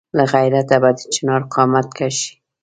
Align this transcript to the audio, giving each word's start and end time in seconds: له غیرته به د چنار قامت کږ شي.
له 0.17 0.23
غیرته 0.33 0.75
به 0.81 0.89
د 0.97 0.99
چنار 1.13 1.41
قامت 1.53 1.87
کږ 1.97 2.13
شي. 2.21 2.33